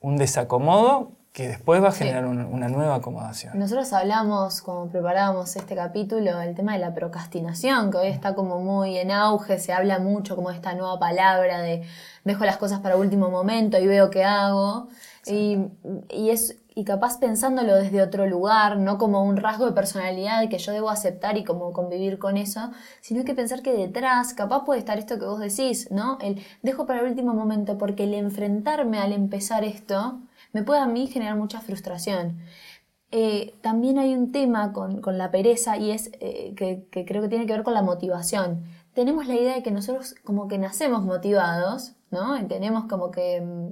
desacomodo 0.00 1.21
que 1.32 1.48
después 1.48 1.82
va 1.82 1.88
a 1.88 1.92
generar 1.92 2.26
una 2.26 2.68
nueva 2.68 2.96
acomodación. 2.96 3.58
Nosotros 3.58 3.90
hablamos, 3.94 4.60
cuando 4.60 4.92
preparábamos 4.92 5.56
este 5.56 5.74
capítulo, 5.74 6.38
el 6.42 6.54
tema 6.54 6.74
de 6.74 6.78
la 6.78 6.92
procrastinación, 6.92 7.90
que 7.90 7.96
hoy 7.96 8.08
está 8.08 8.34
como 8.34 8.60
muy 8.60 8.98
en 8.98 9.10
auge, 9.10 9.58
se 9.58 9.72
habla 9.72 9.98
mucho 9.98 10.36
como 10.36 10.50
esta 10.50 10.74
nueva 10.74 10.98
palabra 10.98 11.62
de 11.62 11.84
dejo 12.24 12.44
las 12.44 12.58
cosas 12.58 12.80
para 12.80 12.96
último 12.96 13.30
momento 13.30 13.78
y 13.78 13.86
veo 13.86 14.10
qué 14.10 14.24
hago. 14.24 14.88
Y, 15.24 15.70
es, 16.10 16.58
y 16.74 16.84
capaz 16.84 17.18
pensándolo 17.18 17.76
desde 17.76 18.02
otro 18.02 18.26
lugar, 18.26 18.76
no 18.76 18.98
como 18.98 19.24
un 19.24 19.38
rasgo 19.38 19.64
de 19.64 19.72
personalidad 19.72 20.46
que 20.50 20.58
yo 20.58 20.72
debo 20.72 20.90
aceptar 20.90 21.38
y 21.38 21.44
como 21.44 21.72
convivir 21.72 22.18
con 22.18 22.36
eso, 22.36 22.72
sino 23.00 23.24
que 23.24 23.34
pensar 23.34 23.62
que 23.62 23.72
detrás 23.72 24.34
capaz 24.34 24.64
puede 24.66 24.80
estar 24.80 24.98
esto 24.98 25.18
que 25.18 25.24
vos 25.24 25.40
decís, 25.40 25.90
¿no? 25.90 26.18
El 26.20 26.42
dejo 26.62 26.84
para 26.84 27.00
el 27.00 27.06
último 27.06 27.32
momento 27.32 27.78
porque 27.78 28.04
el 28.04 28.12
enfrentarme 28.12 28.98
al 28.98 29.12
empezar 29.12 29.64
esto 29.64 30.18
me 30.52 30.62
puede 30.62 30.80
a 30.80 30.86
mí 30.86 31.06
generar 31.06 31.36
mucha 31.36 31.60
frustración. 31.60 32.40
Eh, 33.10 33.54
también 33.60 33.98
hay 33.98 34.14
un 34.14 34.32
tema 34.32 34.72
con, 34.72 35.02
la 35.18 35.30
pereza 35.30 35.76
y 35.76 35.90
es 35.90 36.10
eh, 36.20 36.54
que, 36.56 37.04
creo 37.04 37.20
que 37.20 37.28
tiene 37.28 37.46
que 37.46 37.52
ver 37.52 37.62
con 37.62 37.74
la 37.74 37.82
motivación. 37.82 38.64
Tenemos 38.94 39.26
la 39.26 39.34
idea 39.34 39.54
de 39.54 39.62
que 39.62 39.70
nosotros 39.70 40.14
como 40.24 40.48
que 40.48 40.58
nacemos 40.58 41.02
motivados, 41.04 41.92
¿no? 42.10 42.46
Tenemos 42.46 42.86
como 42.86 43.10
que 43.10 43.40
mm, 43.40 43.68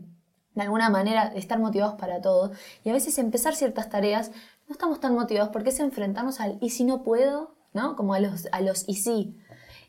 de 0.57 0.63
alguna 0.63 0.91
manera 0.91 1.29
estar 1.35 1.59
motivados 1.59 1.95
para 1.95 2.21
todo. 2.21 2.53
Y 2.85 2.91
a 2.91 2.93
veces 2.93 3.19
empezar 3.19 3.55
ciertas 3.55 3.89
tareas 3.89 4.31
no 4.69 4.75
estamos 4.75 5.01
tan 5.01 5.15
motivados 5.15 5.51
porque 5.51 5.71
es 5.71 5.81
enfrentarnos 5.81 6.41
al 6.41 6.59
y 6.61 6.71
si 6.71 6.85
no 6.85 7.03
puedo, 7.03 7.57
¿no? 7.73 7.97
Como 7.97 8.15
a 8.15 8.21
los, 8.21 8.47
a 8.53 8.61
los 8.61 8.89
y 8.89 8.97
si. 8.97 9.39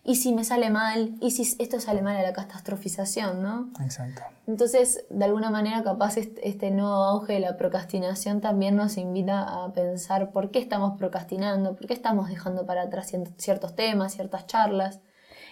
Y 0.03 0.15
si 0.15 0.33
me 0.33 0.43
sale 0.43 0.69
mal, 0.71 1.15
y 1.21 1.31
si 1.31 1.43
esto 1.61 1.79
sale 1.79 2.01
mal 2.01 2.17
a 2.17 2.23
la 2.23 2.33
catastrofización, 2.33 3.43
¿no? 3.43 3.69
Exacto. 3.83 4.23
Entonces, 4.47 5.05
de 5.09 5.25
alguna 5.25 5.51
manera, 5.51 5.83
capaz 5.83 6.17
este 6.17 6.71
nuevo 6.71 6.93
auge 6.93 7.33
de 7.33 7.39
la 7.39 7.55
procrastinación 7.55 8.41
también 8.41 8.75
nos 8.75 8.97
invita 8.97 9.63
a 9.63 9.71
pensar 9.73 10.31
por 10.31 10.49
qué 10.49 10.59
estamos 10.59 10.97
procrastinando, 10.97 11.75
por 11.75 11.85
qué 11.85 11.93
estamos 11.93 12.29
dejando 12.29 12.65
para 12.65 12.83
atrás 12.83 13.11
ciertos 13.37 13.75
temas, 13.75 14.13
ciertas 14.13 14.47
charlas. 14.47 15.01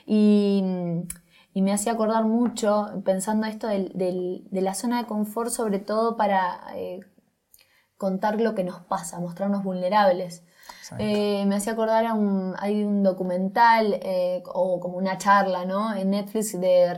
Y 0.08 0.64
y 1.54 1.62
me 1.62 1.74
hacía 1.74 1.94
acordar 1.94 2.26
mucho, 2.26 3.02
pensando 3.04 3.48
esto 3.48 3.68
de 3.68 4.48
la 4.52 4.74
zona 4.76 5.02
de 5.02 5.08
confort, 5.08 5.50
sobre 5.50 5.80
todo 5.80 6.16
para 6.16 6.62
eh, 6.76 7.00
contar 7.98 8.40
lo 8.40 8.54
que 8.54 8.64
nos 8.64 8.82
pasa, 8.82 9.20
mostrarnos 9.20 9.64
vulnerables. 9.64 10.44
Eh, 10.98 11.46
me 11.46 11.56
hacía 11.56 11.74
acordar 11.74 12.06
a 12.06 12.14
un, 12.14 12.56
hay 12.58 12.84
un 12.84 13.04
documental 13.04 14.00
eh, 14.02 14.42
o 14.46 14.80
como 14.80 14.98
una 14.98 15.18
charla 15.18 15.66
¿no? 15.66 15.96
en 15.96 16.10
Netflix 16.10 16.60
de 16.60 16.94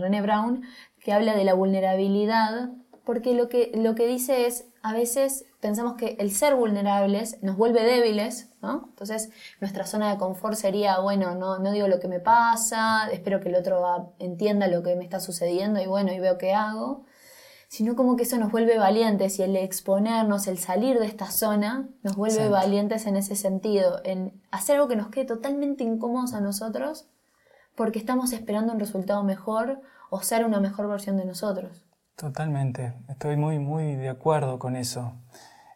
René 0.00 0.22
Brown 0.22 0.62
que 1.00 1.12
habla 1.12 1.34
de 1.34 1.44
la 1.44 1.54
vulnerabilidad, 1.54 2.70
porque 3.04 3.34
lo 3.34 3.48
que, 3.48 3.70
lo 3.74 3.94
que 3.94 4.06
dice 4.06 4.46
es, 4.46 4.66
a 4.82 4.92
veces 4.92 5.46
pensamos 5.60 5.94
que 5.94 6.16
el 6.20 6.30
ser 6.30 6.54
vulnerables 6.54 7.42
nos 7.42 7.56
vuelve 7.56 7.82
débiles, 7.82 8.50
¿no? 8.62 8.86
Entonces 8.90 9.30
nuestra 9.60 9.86
zona 9.86 10.10
de 10.10 10.18
confort 10.18 10.56
sería, 10.56 10.98
bueno, 11.00 11.34
no, 11.34 11.58
no 11.58 11.72
digo 11.72 11.88
lo 11.88 12.00
que 12.00 12.08
me 12.08 12.20
pasa, 12.20 13.08
espero 13.10 13.40
que 13.40 13.48
el 13.48 13.56
otro 13.56 14.14
entienda 14.18 14.68
lo 14.68 14.82
que 14.82 14.94
me 14.96 15.04
está 15.04 15.20
sucediendo 15.20 15.80
y 15.80 15.86
bueno, 15.86 16.12
y 16.12 16.20
veo 16.20 16.38
qué 16.38 16.52
hago, 16.52 17.04
sino 17.68 17.94
como 17.94 18.16
que 18.16 18.24
eso 18.24 18.38
nos 18.38 18.50
vuelve 18.50 18.78
valientes 18.78 19.38
y 19.38 19.42
el 19.42 19.54
exponernos, 19.56 20.46
el 20.48 20.58
salir 20.58 20.98
de 20.98 21.06
esta 21.06 21.30
zona, 21.30 21.88
nos 22.02 22.16
vuelve 22.16 22.48
valientes 22.48 23.06
en 23.06 23.16
ese 23.16 23.36
sentido, 23.36 24.00
en 24.04 24.42
hacer 24.50 24.76
algo 24.76 24.88
que 24.88 24.96
nos 24.96 25.08
quede 25.08 25.26
totalmente 25.26 25.84
incómodos 25.84 26.34
a 26.34 26.40
nosotros 26.40 27.08
porque 27.76 28.00
estamos 28.00 28.32
esperando 28.32 28.72
un 28.72 28.80
resultado 28.80 29.22
mejor 29.22 29.80
o 30.10 30.20
ser 30.20 30.44
una 30.44 30.58
mejor 30.58 30.88
versión 30.88 31.16
de 31.16 31.24
nosotros. 31.24 31.84
Totalmente, 32.16 32.94
estoy 33.08 33.36
muy, 33.36 33.60
muy 33.60 33.94
de 33.94 34.08
acuerdo 34.08 34.58
con 34.58 34.74
eso. 34.74 35.12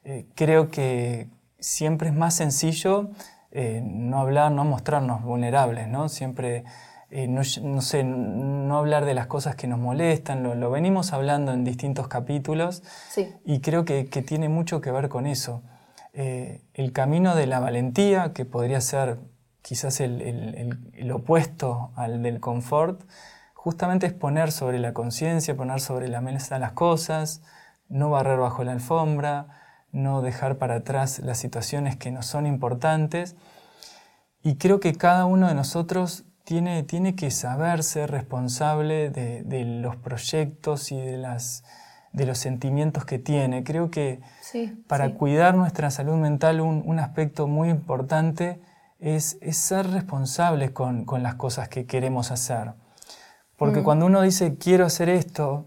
Eh, 0.02 0.26
creo 0.34 0.68
que 0.68 1.30
siempre 1.60 2.08
es 2.08 2.14
más 2.14 2.34
sencillo 2.34 3.10
eh, 3.52 3.82
no 3.84 4.18
hablar, 4.18 4.50
no 4.50 4.64
mostrarnos 4.64 5.22
vulnerables, 5.22 5.86
¿no? 5.86 6.08
Siempre, 6.08 6.64
eh, 7.12 7.28
no, 7.28 7.44
sé, 7.44 8.04
no 8.04 8.78
hablar 8.78 9.04
de 9.04 9.14
las 9.14 9.26
cosas 9.26 9.54
que 9.54 9.66
nos 9.66 9.78
molestan, 9.78 10.42
lo, 10.58 10.70
venimos 10.70 11.12
hablando 11.12 11.52
en 11.52 11.62
distintos 11.64 12.08
capítulos 12.08 12.82
y 13.44 13.60
creo 13.60 13.84
que, 13.84 14.04
tiene 14.04 14.48
mucho 14.48 14.80
que 14.80 14.90
ver 14.90 15.08
con 15.08 15.26
eso. 15.26 15.62
el 16.12 16.92
camino 16.92 17.34
de 17.34 17.46
la 17.46 17.60
valentía, 17.60 18.32
que 18.32 18.44
podría 18.44 18.80
ser 18.80 19.18
quizás 19.62 20.00
el 20.00 21.12
opuesto 21.12 21.92
al 21.96 22.22
del 22.22 22.40
confort, 22.40 23.02
justamente 23.62 24.06
es 24.06 24.12
poner 24.12 24.50
sobre 24.50 24.80
la 24.80 24.92
conciencia, 24.92 25.56
poner 25.56 25.80
sobre 25.80 26.08
la 26.08 26.20
mesa 26.20 26.58
las 26.58 26.72
cosas, 26.72 27.42
no 27.88 28.10
barrer 28.10 28.38
bajo 28.38 28.64
la 28.64 28.72
alfombra, 28.72 29.46
no 29.92 30.20
dejar 30.20 30.58
para 30.58 30.76
atrás 30.76 31.20
las 31.20 31.38
situaciones 31.38 31.96
que 31.96 32.10
no 32.10 32.22
son 32.22 32.46
importantes. 32.46 33.36
Y 34.42 34.56
creo 34.56 34.80
que 34.80 34.94
cada 34.94 35.26
uno 35.26 35.46
de 35.46 35.54
nosotros 35.54 36.24
tiene, 36.44 36.82
tiene 36.82 37.14
que 37.14 37.30
saber 37.30 37.82
ser 37.82 38.10
responsable 38.10 39.10
de, 39.10 39.64
los 39.64 39.96
proyectos 39.96 40.92
y 40.92 41.00
de, 41.00 41.16
las, 41.16 41.64
de 42.12 42.26
los 42.26 42.38
sentimientos 42.38 43.04
que 43.04 43.18
tiene. 43.18 43.64
Creo 43.64 43.90
que 43.90 44.20
para 44.86 45.14
cuidar 45.14 45.54
nuestra 45.54 45.90
salud 45.90 46.16
mental 46.16 46.60
un, 46.60 46.98
aspecto 46.98 47.46
muy 47.46 47.68
importante 47.68 48.60
es, 49.00 49.38
ser 49.52 49.90
responsables 49.90 50.70
con, 50.70 51.04
con 51.04 51.22
las 51.22 51.36
cosas 51.36 51.68
que 51.68 51.86
queremos 51.86 52.30
hacer. 52.30 52.72
Porque 53.56 53.80
mm. 53.80 53.84
cuando 53.84 54.06
uno 54.06 54.22
dice 54.22 54.56
quiero 54.56 54.86
hacer 54.86 55.08
esto 55.08 55.66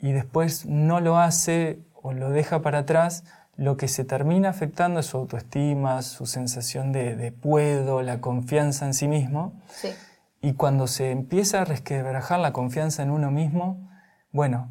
y 0.00 0.12
después 0.12 0.66
no 0.66 1.00
lo 1.00 1.18
hace 1.18 1.78
o 1.94 2.12
lo 2.12 2.30
deja 2.30 2.62
para 2.62 2.80
atrás, 2.80 3.24
lo 3.56 3.76
que 3.76 3.88
se 3.88 4.04
termina 4.04 4.50
afectando 4.50 5.00
es 5.00 5.06
su 5.06 5.16
autoestima, 5.16 6.02
su 6.02 6.26
sensación 6.26 6.92
de, 6.92 7.32
puedo, 7.32 8.02
la 8.02 8.20
confianza 8.20 8.86
en 8.86 8.94
sí 8.94 9.08
mismo. 9.08 9.54
Y 10.40 10.54
cuando 10.54 10.86
se 10.86 11.10
empieza 11.10 11.62
a 11.62 11.64
resquebrajar 11.64 12.40
la 12.40 12.52
confianza 12.52 13.02
en 13.02 13.10
uno 13.10 13.30
mismo, 13.30 13.88
bueno, 14.32 14.70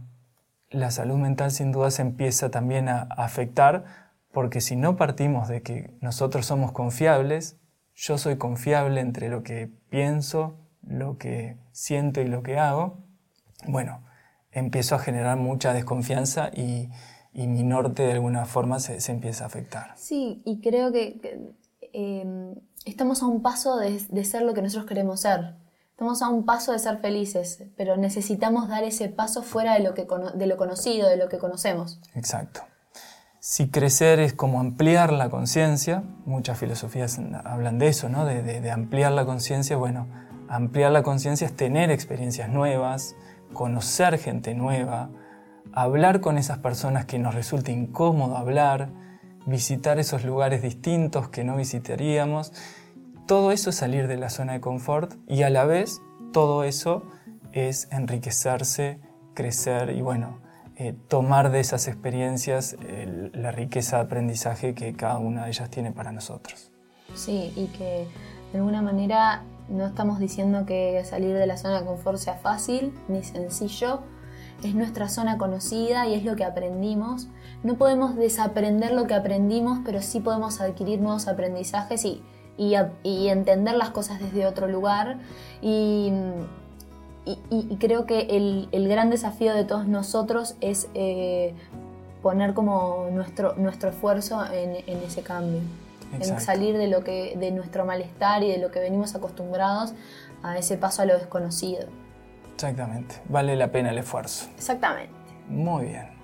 la 0.69 0.91
salud 0.91 1.17
mental 1.17 1.51
sin 1.51 1.71
duda 1.71 1.91
se 1.91 2.01
empieza 2.01 2.51
también 2.51 2.89
a 2.89 3.01
afectar, 3.01 3.85
porque 4.31 4.61
si 4.61 4.75
no 4.75 4.97
partimos 4.97 5.47
de 5.47 5.61
que 5.61 5.95
nosotros 6.01 6.45
somos 6.45 6.71
confiables, 6.71 7.57
yo 7.95 8.17
soy 8.17 8.37
confiable 8.37 8.99
entre 8.99 9.29
lo 9.29 9.43
que 9.43 9.71
pienso, 9.89 10.57
lo 10.83 11.17
que 11.17 11.57
siento 11.71 12.21
y 12.21 12.27
lo 12.27 12.43
que 12.43 12.59
hago, 12.59 13.05
bueno, 13.67 14.03
empiezo 14.51 14.95
a 14.95 14.99
generar 14.99 15.37
mucha 15.37 15.73
desconfianza 15.73 16.51
y, 16.53 16.89
mi 17.33 17.63
norte 17.63 18.03
de 18.03 18.13
alguna 18.13 18.45
forma 18.45 18.79
se, 18.79 19.11
empieza 19.11 19.43
a 19.43 19.47
afectar. 19.47 19.91
Sí, 19.97 20.41
y 20.45 20.61
creo 20.61 20.93
que, 20.93 21.19
em, 21.91 22.44
estamos 22.85 23.23
a 23.23 23.25
un 23.25 23.41
paso 23.41 23.77
de, 23.77 24.25
ser 24.25 24.43
lo 24.43 24.53
que 24.53 24.61
nosotros 24.61 24.87
queremos 24.87 25.21
ser. 25.21 25.55
Estamos 25.91 26.21
a 26.21 26.29
un 26.29 26.45
paso 26.45 26.71
de 26.71 26.79
ser 26.79 26.99
felices, 26.99 27.63
pero 27.77 27.97
necesitamos 27.97 28.67
dar 28.67 28.83
ese 28.83 29.09
paso 29.09 29.43
fuera 29.43 29.73
de 29.73 29.79
lo, 29.79 29.93
que, 29.93 30.07
de 30.35 30.47
lo 30.47 30.57
conocido, 30.57 31.09
de 31.09 31.17
lo 31.17 31.29
que 31.29 31.37
conocemos. 31.37 31.99
Exacto. 32.13 32.61
Si 33.39 33.69
crecer 33.69 34.19
es 34.19 34.33
como 34.33 34.59
ampliar 34.59 35.13
la 35.13 35.29
conciencia, 35.29 36.03
muchas 36.25 36.57
filosofías 36.57 37.19
hablan 37.43 37.79
de 37.79 37.87
eso, 37.87 38.09
¿no? 38.09 38.25
de, 38.25 38.71
ampliar 38.71 39.11
la 39.11 39.25
conciencia. 39.25 39.77
Bueno, 39.77 40.07
ampliar 40.49 40.91
la 40.91 41.03
conciencia 41.03 41.47
es 41.47 41.55
tener 41.55 41.91
experiencias 41.91 42.49
nuevas, 42.49 43.15
conocer 43.53 44.17
gente 44.17 44.53
nueva, 44.53 45.11
hablar 45.71 46.21
con 46.21 46.37
esas 46.37 46.57
personas 46.57 47.05
que 47.05 47.19
nos 47.19 47.35
resulta 47.35 47.71
incómodo 47.71 48.35
hablar, 48.35 48.89
visitar 49.45 49.99
esos 49.99 50.23
lugares 50.23 50.61
distintos 50.61 51.29
que 51.29 51.43
no 51.43 51.55
visitaríamos. 51.55 52.53
Todo 53.27 53.51
eso 53.51 53.69
es 53.69 53.75
salir 53.75 54.07
de 54.07 54.17
la 54.17 54.29
zona 54.29 54.53
de 54.53 54.61
confort 54.61 55.13
y 55.27 55.43
a 55.43 55.49
la 55.49 55.65
vez 55.65 56.01
todo 56.31 56.63
eso 56.63 57.03
es 57.53 57.87
enriquecerse, 57.91 58.99
crecer 59.33 59.91
y 59.91 60.01
bueno, 60.01 60.39
eh, 60.77 60.93
tomar 61.07 61.51
de 61.51 61.61
esas 61.61 61.87
experiencias 61.87 62.75
la 63.33 63.51
riqueza 63.51 63.97
de 63.97 64.03
aprendizaje 64.03 64.73
que 64.73 64.93
cada 64.93 65.17
una 65.19 65.45
de 65.45 65.51
ellas 65.51 65.69
tiene 65.69 65.91
para 65.91 66.11
nosotros. 66.11 66.71
Sí, 67.13 67.53
y 67.55 67.67
que 67.67 68.07
de 68.51 68.59
alguna 68.59 68.81
manera 68.81 69.43
no 69.69 69.85
estamos 69.85 70.19
diciendo 70.19 70.65
que 70.65 71.01
salir 71.05 71.33
de 71.33 71.47
la 71.47 71.57
zona 71.57 71.79
de 71.79 71.85
confort 71.85 72.17
sea 72.17 72.35
fácil 72.35 72.93
ni 73.07 73.23
sencillo, 73.23 74.01
es 74.63 74.75
nuestra 74.75 75.09
zona 75.09 75.37
conocida 75.37 76.07
y 76.07 76.13
es 76.13 76.23
lo 76.23 76.35
que 76.35 76.43
aprendimos. 76.43 77.29
No 77.65 77.73
podemos 77.77 78.15
desaprender 78.15 78.91
lo 78.91 79.07
que 79.07 79.15
aprendimos, 79.15 79.79
pero 79.83 79.99
sí 80.03 80.19
podemos 80.19 80.61
adquirir 80.61 81.01
nuevos 81.01 81.27
aprendizajes 81.27 82.05
y, 82.05 82.21
y 82.57 83.27
entender 83.27 83.73
las 83.73 83.89
cosas 83.89 84.19
desde 84.19 84.45
otro 84.45 84.67
lugar. 84.67 85.17
Y, 85.63 86.13
y, 87.25 87.77
creo 87.77 88.05
que 88.05 88.27
el, 88.29 88.69
el, 88.71 88.87
gran 88.87 89.09
desafío 89.09 89.55
de 89.55 89.63
todos 89.63 89.87
nosotros 89.87 90.55
es 90.61 90.89
eh, 90.93 91.55
poner 92.21 92.53
como 92.53 93.07
nuestro, 93.11 93.55
nuestro 93.55 93.89
esfuerzo 93.89 94.45
en, 94.45 94.75
en 94.85 95.03
ese 95.03 95.23
cambio, 95.23 95.61
en 96.13 96.39
salir 96.39 96.77
de, 96.77 96.87
lo 96.87 97.03
que, 97.03 97.35
de 97.35 97.49
nuestro 97.49 97.83
malestar 97.83 98.43
y 98.43 98.51
de 98.51 98.59
lo 98.59 98.69
que 98.69 98.79
venimos 98.79 99.15
acostumbrados 99.15 99.95
a 100.43 100.55
ese 100.59 100.77
paso 100.77 101.01
a 101.01 101.05
lo 101.05 101.17
desconocido. 101.17 101.87
Exactamente, 102.53 103.15
vale 103.27 103.55
la 103.55 103.71
pena 103.71 103.89
el 103.89 103.97
esfuerzo. 103.97 104.45
Exactamente. 104.55 105.11
Muy 105.49 105.85
bien. 105.85 106.14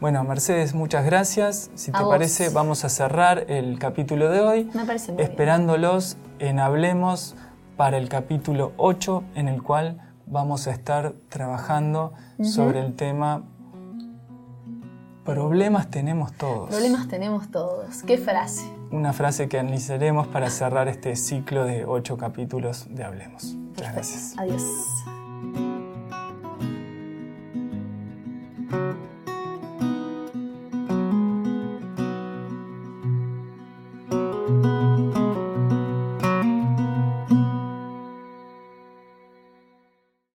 Bueno, 0.00 0.22
Mercedes, 0.24 0.74
muchas 0.74 1.04
gracias. 1.04 1.70
Si 1.74 1.92
te 1.92 2.00
parece, 2.00 2.50
vamos 2.50 2.84
a 2.84 2.88
cerrar 2.88 3.46
el 3.48 3.78
capítulo 3.78 4.30
de 4.30 4.40
hoy. 4.40 4.70
Me 4.74 4.84
parece 4.84 5.12
muy 5.12 5.22
Esperándolos 5.22 6.16
en 6.38 6.58
Hablemos 6.58 7.36
para 7.76 7.96
el 7.96 8.08
capítulo 8.08 8.72
8, 8.76 9.24
en 9.34 9.48
el 9.48 9.62
cual 9.62 10.00
vamos 10.26 10.66
a 10.66 10.72
estar 10.72 11.14
trabajando 11.28 12.12
sobre 12.42 12.80
el 12.80 12.94
tema 12.94 13.44
Problemas 15.24 15.88
tenemos 15.88 16.34
todos. 16.34 16.68
Problemas 16.68 17.08
tenemos 17.08 17.50
todos. 17.50 18.02
¿Qué 18.02 18.18
frase? 18.18 18.70
Una 18.90 19.14
frase 19.14 19.48
que 19.48 19.58
analizaremos 19.58 20.26
para 20.26 20.50
cerrar 20.50 20.86
este 20.86 21.16
ciclo 21.16 21.64
de 21.64 21.86
ocho 21.86 22.18
capítulos 22.18 22.86
de 22.90 23.04
Hablemos. 23.04 23.54
Muchas 23.54 23.92
gracias. 23.94 24.34
Adiós. 24.36 24.62